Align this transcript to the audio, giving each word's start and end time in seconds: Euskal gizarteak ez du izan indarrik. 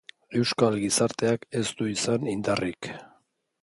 Euskal 0.39 0.77
gizarteak 0.85 1.47
ez 1.61 1.63
du 1.83 1.91
izan 1.93 2.29
indarrik. 2.35 2.95